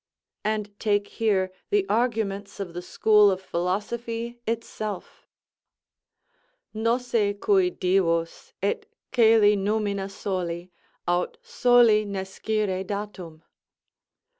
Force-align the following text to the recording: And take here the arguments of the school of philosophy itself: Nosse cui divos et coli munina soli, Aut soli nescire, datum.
And 0.43 0.79
take 0.79 1.07
here 1.09 1.51
the 1.69 1.85
arguments 1.87 2.59
of 2.59 2.73
the 2.73 2.81
school 2.81 3.29
of 3.29 3.39
philosophy 3.39 4.39
itself: 4.47 5.27
Nosse 6.73 7.35
cui 7.39 7.69
divos 7.69 8.51
et 8.63 8.87
coli 9.13 9.55
munina 9.55 10.09
soli, 10.09 10.71
Aut 11.07 11.37
soli 11.43 12.03
nescire, 12.05 12.83
datum. 12.83 13.43